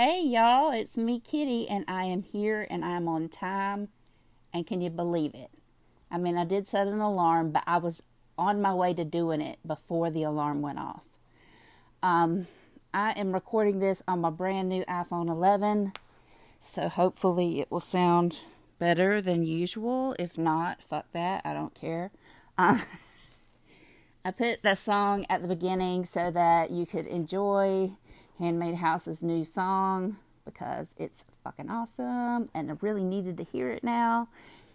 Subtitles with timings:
[0.00, 3.88] Hey y'all, it's me, Kitty, and I am here and I am on time.
[4.54, 5.50] And can you believe it?
[6.08, 8.00] I mean, I did set an alarm, but I was
[8.38, 11.04] on my way to doing it before the alarm went off.
[12.00, 12.46] Um,
[12.94, 15.94] I am recording this on my brand new iPhone 11,
[16.60, 18.42] so hopefully it will sound
[18.78, 20.14] better than usual.
[20.16, 22.12] If not, fuck that, I don't care.
[22.56, 22.80] Um,
[24.24, 27.96] I put that song at the beginning so that you could enjoy
[28.38, 33.84] Handmade House's new song because it's fucking awesome and I really needed to hear it
[33.84, 34.28] now.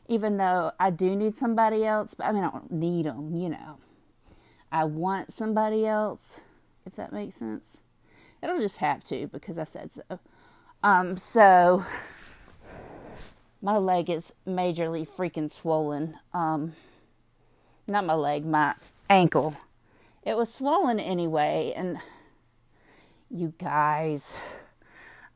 [0.07, 3.49] Even though I do need somebody else, but I mean, I don't need them, you
[3.49, 3.77] know.
[4.71, 6.41] I want somebody else,
[6.85, 7.79] if that makes sense.
[8.41, 10.19] It'll just have to because I said so.
[10.83, 11.85] Um, so
[13.61, 16.19] my leg is majorly freaking swollen.
[16.33, 16.73] Um,
[17.87, 18.75] not my leg, my
[19.09, 19.55] ankle.
[20.23, 21.99] It was swollen anyway, and
[23.33, 24.37] you guys.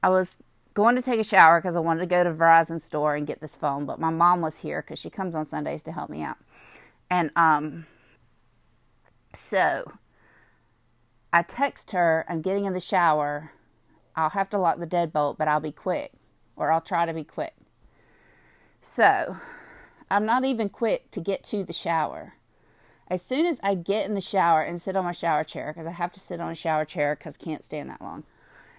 [0.04, 0.36] I was
[0.74, 3.42] going to take a shower because I wanted to go to Verizon store and get
[3.42, 6.22] this phone, but my mom was here because she comes on Sundays to help me
[6.22, 6.38] out.
[7.10, 7.88] And um,
[9.34, 9.92] so
[11.34, 13.52] I text her, I'm getting in the shower.
[14.16, 16.12] I'll have to lock the deadbolt, but I'll be quick,
[16.56, 17.54] or I'll try to be quick.
[18.82, 19.38] So
[20.10, 22.36] I'm not even quick to get to the shower.
[23.10, 25.88] As soon as I get in the shower and sit on my shower chair, because
[25.88, 28.24] I have to sit on a shower chair because can't stand that long.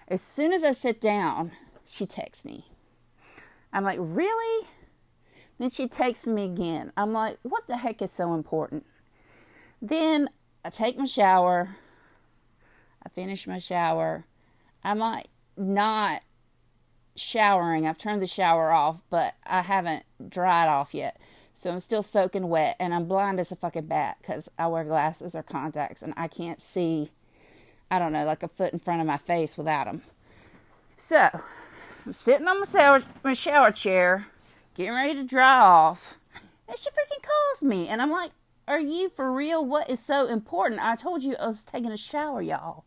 [0.07, 1.51] As soon as I sit down,
[1.87, 2.65] she texts me.
[3.73, 4.67] I'm like, really?
[5.57, 6.91] Then she texts me again.
[6.95, 8.85] I'm like, what the heck is so important?
[9.81, 10.29] Then
[10.63, 11.75] I take my shower.
[13.03, 14.25] I finish my shower.
[14.83, 15.27] I'm like,
[15.57, 16.21] not
[17.15, 17.85] showering.
[17.85, 21.19] I've turned the shower off, but I haven't dried off yet.
[21.59, 24.85] So I'm still soaking wet and I'm blind as a fucking bat because I wear
[24.85, 27.09] glasses or contacts and I can't see,
[27.91, 30.01] I don't know, like a foot in front of my face without them.
[30.95, 31.29] So
[32.05, 34.27] I'm sitting on my shower, my shower chair,
[34.73, 36.15] getting ready to dry off,
[36.65, 37.89] and she freaking calls me.
[37.89, 38.31] And I'm like,
[38.65, 39.65] Are you for real?
[39.65, 40.81] What is so important?
[40.81, 42.85] I told you I was taking a shower, y'all.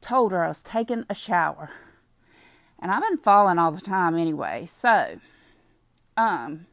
[0.00, 1.72] Told her I was taking a shower.
[2.78, 4.64] And I've been falling all the time anyway.
[4.64, 5.20] So,
[6.16, 6.64] um,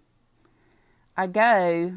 [1.17, 1.93] I go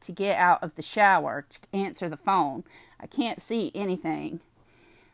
[0.00, 2.64] to get out of the shower to answer the phone.
[2.98, 4.40] I can't see anything.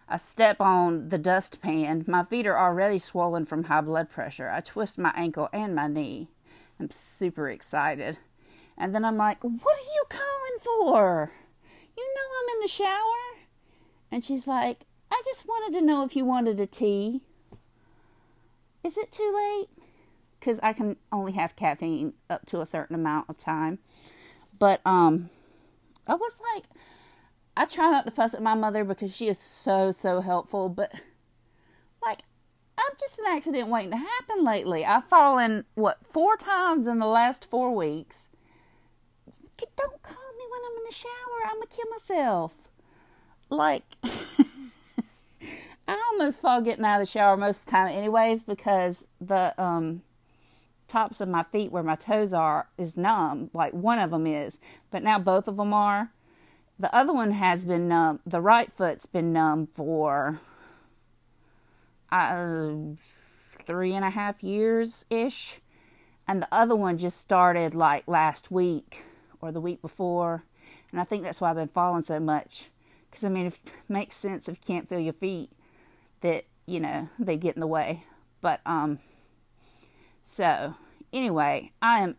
[0.09, 2.05] I step on the dustpan.
[2.09, 4.49] My feet are already swollen from high blood pressure.
[4.49, 6.29] I twist my ankle and my knee.
[6.81, 8.19] I'm super excited.
[8.77, 11.33] And then I'm like, What are you calling for?
[11.97, 13.39] You know I'm in the shower.
[14.11, 17.21] And she's like, I just wanted to know if you wanted a tea.
[18.83, 19.82] Is it too late?
[20.43, 23.79] Because I can only have caffeine up to a certain amount of time.
[24.59, 25.31] But um,
[26.09, 26.65] I was like,
[27.57, 30.69] I try not to fuss at my mother because she is so so helpful.
[30.69, 30.91] But
[32.05, 32.23] like,
[32.77, 34.85] I'm just an accident waiting to happen lately.
[34.85, 38.29] I've fallen what four times in the last four weeks.
[39.77, 41.47] Don't call me when I'm in the shower.
[41.47, 42.55] I'm gonna kill myself.
[43.49, 43.85] Like.
[45.89, 49.53] I almost fall getting out of the shower most of the time anyways because the
[49.61, 50.03] um
[50.93, 53.51] tops of my feet where my toes are is numb.
[53.55, 54.61] Like one of them is,
[54.91, 56.13] but now both of them are.
[56.79, 58.21] The other one has been numb.
[58.27, 60.41] The right foot's been numb for
[62.11, 62.73] uh,
[63.67, 65.61] three and a half years ish.
[66.29, 69.05] And the other one just started like last week
[69.41, 70.45] or the week before.
[70.91, 72.69] And I think that's why I've been falling so much.
[73.11, 75.51] Because I mean, it makes sense if you can't feel your feet
[76.21, 78.05] that, you know, they get in the way.
[78.41, 78.99] But, um,
[80.25, 80.75] so,
[81.13, 82.17] anyway, I am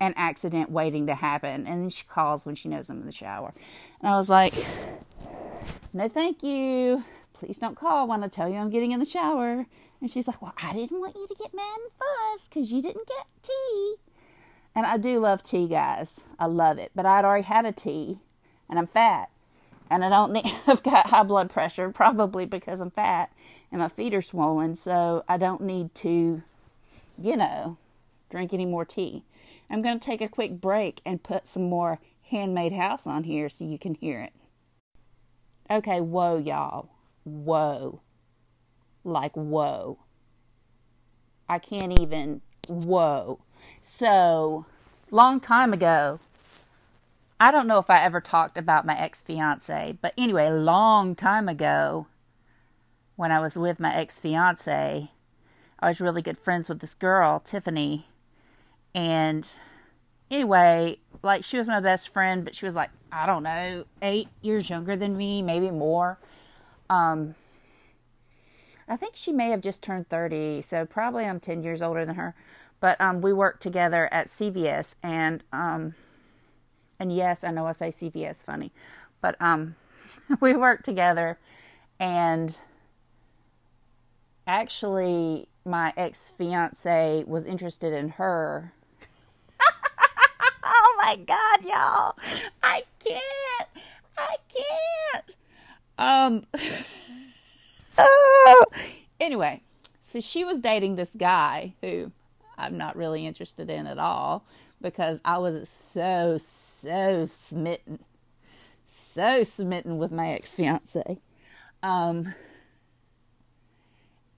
[0.00, 1.66] an accident waiting to happen.
[1.66, 3.52] And then she calls when she knows I'm in the shower.
[4.00, 4.54] And I was like,
[5.92, 7.04] no, thank you.
[7.32, 9.66] Please don't call when I tell you I'm getting in the shower.
[10.00, 12.80] And she's like, well, I didn't want you to get mad and fuss because you
[12.82, 13.94] didn't get tea.
[14.74, 16.24] And I do love tea, guys.
[16.38, 16.92] I love it.
[16.94, 18.20] But I'd already had a tea
[18.68, 19.30] and I'm fat.
[19.90, 23.32] And I don't need, I've got high blood pressure, probably because I'm fat
[23.70, 24.76] and my feet are swollen.
[24.76, 26.42] So I don't need to
[27.20, 27.76] you know,
[28.30, 29.24] drink any more tea.
[29.68, 32.00] I'm going to take a quick break and put some more
[32.30, 34.32] handmade house on here so you can hear it.
[35.70, 36.90] Okay, whoa, y'all.
[37.24, 38.00] Whoa.
[39.04, 39.98] Like, whoa.
[41.48, 43.40] I can't even, whoa.
[43.82, 44.66] So,
[45.10, 46.20] long time ago,
[47.38, 51.48] I don't know if I ever talked about my ex fiance, but anyway, long time
[51.48, 52.06] ago,
[53.16, 55.10] when I was with my ex fiance,
[55.78, 58.09] I was really good friends with this girl, Tiffany.
[58.94, 59.48] And
[60.30, 64.28] anyway, like she was my best friend, but she was like, I don't know, eight
[64.42, 66.18] years younger than me, maybe more.
[66.88, 67.34] Um,
[68.88, 72.16] I think she may have just turned 30, so probably I'm 10 years older than
[72.16, 72.34] her.
[72.80, 75.94] But um, we worked together at CVS, and um,
[76.98, 78.72] and yes, I know I say CVS funny,
[79.20, 79.76] but um,
[80.40, 81.38] we worked together,
[82.00, 82.58] and
[84.46, 88.72] actually, my ex fiance was interested in her.
[91.10, 92.16] My God, y'all!
[92.62, 93.68] I can't.
[94.16, 95.24] I can't.
[95.98, 96.46] Um.
[97.98, 98.64] oh.
[99.18, 99.62] Anyway,
[100.00, 102.12] so she was dating this guy who
[102.56, 104.44] I'm not really interested in at all
[104.80, 107.98] because I was so so smitten,
[108.84, 111.18] so smitten with my ex fiance.
[111.82, 112.34] Um,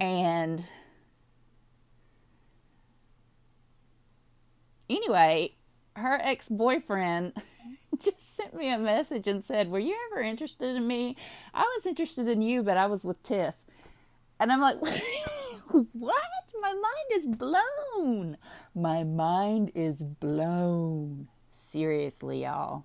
[0.00, 0.64] and
[4.88, 5.52] anyway,
[5.96, 7.34] her ex boyfriend
[7.98, 11.16] just sent me a message and said, Were you ever interested in me?
[11.54, 13.54] I was interested in you, but I was with Tiff.
[14.40, 14.76] And I'm like,
[15.92, 16.14] What?
[16.60, 18.36] My mind is blown.
[18.72, 21.28] My mind is blown.
[21.50, 22.84] Seriously, y'all.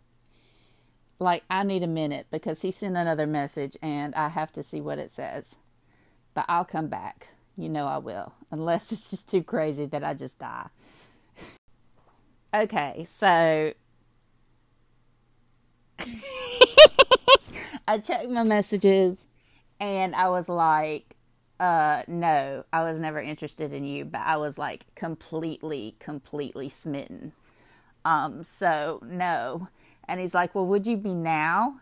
[1.20, 4.82] Like, I need a minute because he sent another message and I have to see
[4.82, 5.58] what it says.
[6.34, 7.30] But I'll come back.
[7.56, 8.34] You know I will.
[8.50, 10.70] Unless it's just too crazy that I just die.
[12.58, 13.74] Okay, so.
[17.88, 19.28] I checked my messages
[19.80, 21.16] and I was like,
[21.60, 27.32] uh, no, I was never interested in you, but I was like completely, completely smitten.
[28.06, 29.70] Um, so no.
[30.08, 31.80] And he's like, well, would you be now?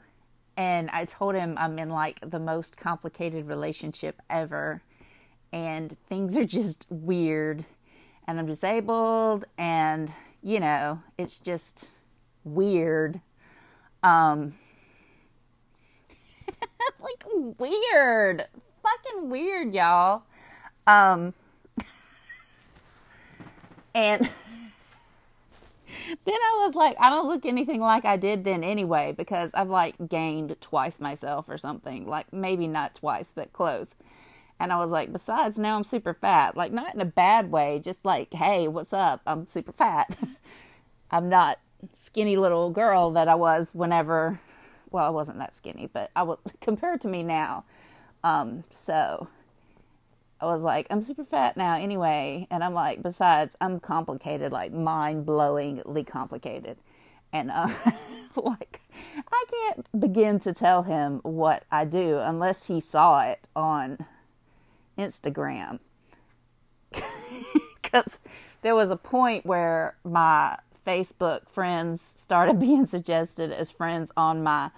[0.58, 4.82] And I told him I'm in like the most complicated relationship ever.
[5.52, 7.66] And things are just weird.
[8.28, 9.46] And I'm disabled.
[9.58, 10.12] And,
[10.46, 11.90] you know, it's just
[12.44, 13.20] weird.
[14.04, 14.54] Um,
[17.02, 17.26] like
[17.58, 18.46] weird
[18.86, 20.24] fucking weird, y'all.
[20.88, 21.34] Um,
[23.96, 24.22] and
[26.26, 29.70] then I was like, I don't look anything like I did then anyway, because I've
[29.70, 32.08] like gained twice myself or something.
[32.08, 33.96] Like maybe not twice, but close.
[34.60, 36.56] And I was like, besides, now I'm super fat.
[36.56, 39.22] Like, not in a bad way, just like, hey, what's up?
[39.26, 40.18] I'm super fat.
[41.12, 41.60] I'm not
[41.94, 44.40] skinny little girl that I was whenever,
[44.92, 47.66] well, I wasn't that skinny, but I was compared to me now.
[48.24, 49.28] Um, so
[50.40, 52.48] I was like, I'm super fat now anyway.
[52.50, 56.78] And I'm like, besides, I'm complicated, like mind blowingly complicated.
[57.34, 57.68] And, uh,
[58.36, 58.82] like,
[59.32, 64.06] I can't begin to tell him what I do unless he saw it on
[64.98, 65.80] Instagram.
[67.82, 68.18] Because
[68.64, 74.72] there was a point where my Facebook friends started being suggested as friends on my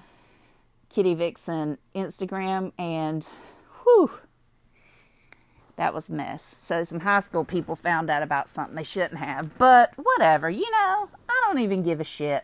[0.89, 3.27] Kitty Vixen Instagram, and
[3.83, 4.11] whew,
[5.77, 6.43] that was mess.
[6.43, 10.69] So some high school people found out about something they shouldn't have, but whatever, you
[10.69, 12.43] know, I don't even give a shit.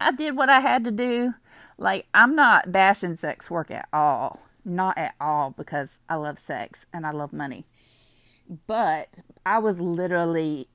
[0.00, 1.34] I did what I had to do.
[1.78, 4.40] Like, I'm not bashing sex work at all.
[4.64, 7.66] Not at all, because I love sex and I love money.
[8.66, 9.08] But
[9.44, 10.68] I was literally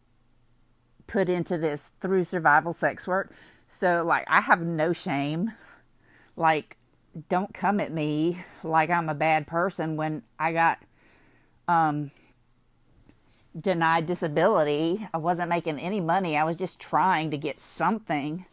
[1.05, 3.31] put into this through survival sex work.
[3.67, 5.53] So, like, I have no shame
[6.37, 6.77] like
[7.29, 10.79] don't come at me like I'm a bad person when I got
[11.67, 12.11] um
[13.59, 15.07] denied disability.
[15.13, 16.37] I wasn't making any money.
[16.37, 18.45] I was just trying to get something.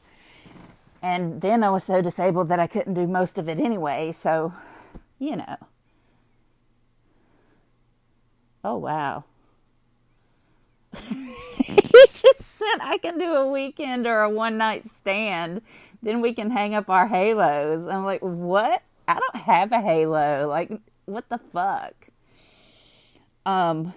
[1.02, 4.54] And then I was so disabled that I couldn't do most of it anyway, so
[5.18, 5.56] you know.
[8.62, 9.24] Oh wow.
[11.58, 15.60] he just said I can do a weekend or a one night stand
[16.04, 17.86] then we can hang up our halos.
[17.86, 18.82] I'm like, what?
[19.08, 20.46] I don't have a halo.
[20.48, 20.70] Like,
[21.06, 21.94] what the fuck?
[23.46, 23.94] Um,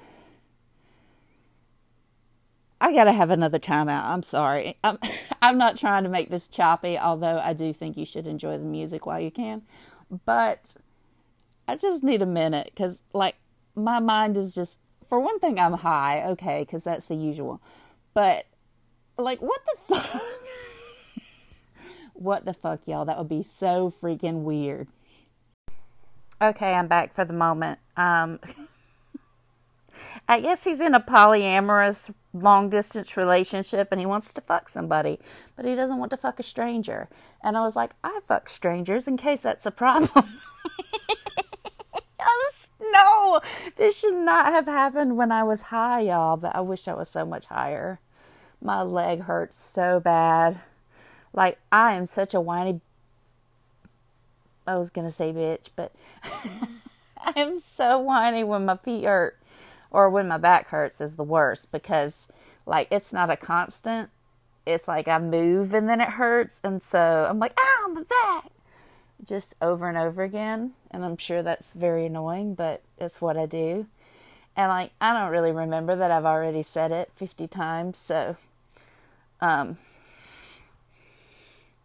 [2.80, 4.06] I gotta have another timeout.
[4.06, 4.78] I'm sorry.
[4.84, 4.98] I'm
[5.42, 8.66] I'm not trying to make this choppy, although I do think you should enjoy the
[8.66, 9.64] music while you can.
[10.26, 10.76] But
[11.68, 13.36] I just need a minute because, like,
[13.76, 14.78] my mind is just.
[15.08, 17.62] For one thing, I'm high, okay, because that's the usual.
[18.14, 18.46] But,
[19.18, 20.22] like, what the fuck?
[22.14, 23.06] What the fuck, y'all?
[23.06, 24.88] That would be so freaking weird.
[26.42, 27.80] Okay, I'm back for the moment.
[27.96, 28.40] Um,
[30.28, 35.20] I guess he's in a polyamorous long distance relationship and he wants to fuck somebody,
[35.56, 37.08] but he doesn't want to fuck a stranger.
[37.44, 40.40] And I was like, I fuck strangers in case that's a problem.
[43.76, 47.10] this should not have happened when I was high, y'all, but I wish I was
[47.10, 48.00] so much higher.
[48.62, 50.60] My leg hurts so bad.
[51.34, 52.82] Like, I am such a whiny.
[54.66, 55.94] I was gonna say bitch, but
[57.18, 59.38] I'm so whiny when my feet hurt
[59.92, 62.28] or when my back hurts is the worst because
[62.66, 64.10] like it's not a constant.
[64.66, 68.52] It's like I move and then it hurts and so I'm like, ow, my back.
[69.28, 70.74] Just over and over again.
[70.90, 73.86] And I'm sure that's very annoying, but it's what I do.
[74.56, 78.38] And like I don't really remember that I've already said it 50 times, so
[79.42, 79.78] um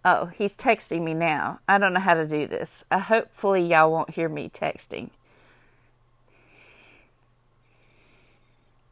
[0.04, 1.60] Oh, he's texting me now.
[1.68, 2.84] I don't know how to do this.
[2.90, 5.10] Uh, hopefully, y'all won't hear me texting.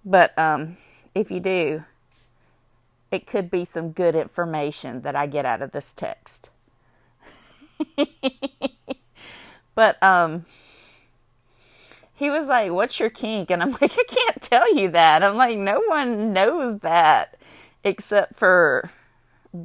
[0.04, 0.76] But um,
[1.12, 1.84] if you do,
[3.10, 6.48] it could be some good information that I get out of this text.
[9.74, 10.46] but um,
[12.14, 15.36] he was like, "What's your kink?" And I'm like, "I can't tell you that." I'm
[15.36, 17.36] like, "No one knows that
[17.84, 18.90] except for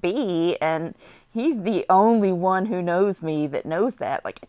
[0.01, 0.95] B and."
[1.36, 4.24] he's the only one who knows me that knows that.
[4.24, 4.39] Like,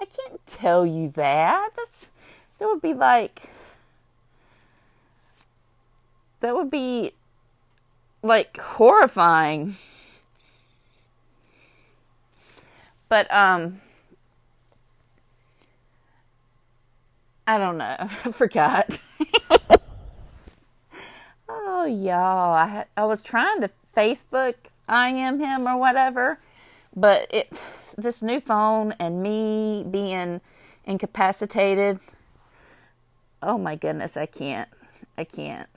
[0.00, 1.70] I can't tell you that.
[1.76, 2.08] That's
[2.58, 3.50] that would be like
[6.38, 7.12] that would be
[8.22, 9.76] like horrifying.
[13.10, 13.82] But um
[17.46, 17.96] I don't know.
[17.98, 18.88] I forgot.
[21.48, 24.54] oh y'all, I had, I was trying to Facebook
[24.88, 26.38] IM him or whatever.
[26.94, 27.60] But it
[27.98, 30.40] this new phone and me being
[30.84, 31.98] incapacitated.
[33.42, 34.68] Oh my goodness, I can't.
[35.18, 35.68] I can't.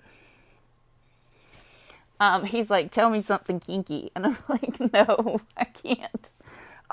[2.19, 4.11] Um, he's like, tell me something kinky.
[4.15, 6.29] And I'm like, no, I can't.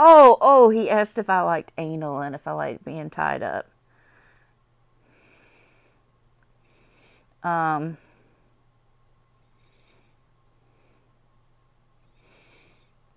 [0.02, 3.66] Oh, oh, he asked if I liked anal and if I liked being tied up.
[7.42, 7.98] Um,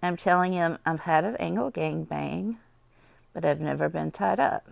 [0.02, 2.58] I'm telling him I've had an anal gangbang,
[3.34, 4.68] but I've never been tied up.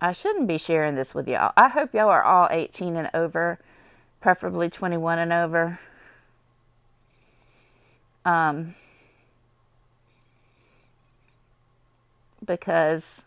[0.00, 1.52] I shouldn't be sharing this with y'all.
[1.56, 3.60] I hope y'all are all 18 and over,
[4.20, 5.78] preferably 21 and over.
[8.24, 8.74] Um,
[12.44, 13.22] because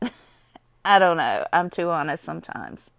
[0.84, 2.90] I don't know, I'm too honest sometimes.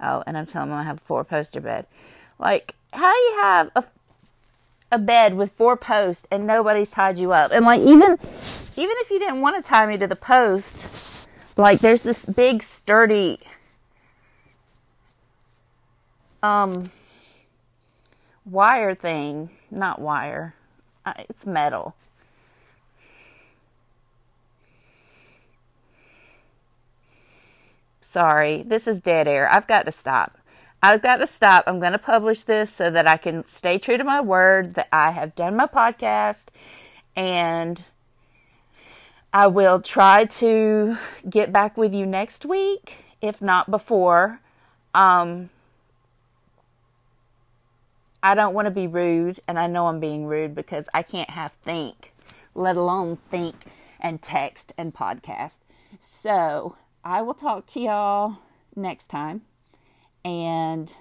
[0.00, 1.86] Oh, and I'm telling them I have a four poster bed.
[2.38, 3.84] Like, how do you have a,
[4.90, 7.52] a bed with four posts and nobody's tied you up?
[7.52, 11.80] And like, even even if you didn't want to tie me to the post, like,
[11.80, 13.38] there's this big sturdy
[16.42, 16.90] um
[18.44, 20.54] wire thing, not wire.
[21.28, 21.94] It's metal
[28.12, 29.50] Sorry, this is dead air.
[29.50, 30.36] I've got to stop.
[30.82, 31.64] I've got to stop.
[31.66, 34.88] I'm going to publish this so that I can stay true to my word that
[34.92, 36.46] I have done my podcast
[37.14, 37.82] and
[39.32, 40.98] I will try to
[41.28, 44.40] get back with you next week, if not before.
[44.94, 45.48] Um,
[48.22, 51.30] I don't want to be rude, and I know I'm being rude because I can't
[51.30, 52.12] half think,
[52.54, 53.56] let alone think
[53.98, 55.60] and text and podcast.
[55.98, 58.38] So I will talk to y'all
[58.76, 59.42] next time.
[60.24, 60.94] And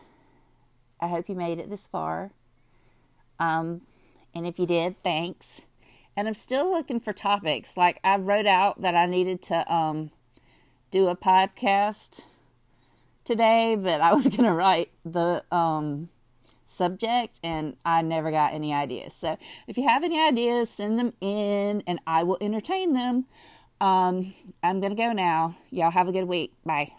[0.99, 2.31] I hope you made it this far.
[3.39, 3.81] Um,
[4.33, 5.61] and if you did, thanks.
[6.15, 7.75] And I'm still looking for topics.
[7.75, 10.11] Like I wrote out that I needed to um,
[10.91, 12.25] do a podcast
[13.23, 16.09] today, but I was going to write the um,
[16.65, 19.13] subject and I never got any ideas.
[19.13, 19.37] So
[19.67, 23.25] if you have any ideas, send them in and I will entertain them.
[23.79, 25.57] Um, I'm going to go now.
[25.71, 26.53] Y'all have a good week.
[26.63, 26.93] Bye.